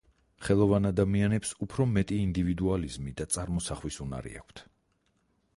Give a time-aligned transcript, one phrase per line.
[0.45, 4.65] ხელოვან ადამიანებს უფრო მეტი ინდივიდუალიზმი და წარმოსახვის უნარი აქვთ.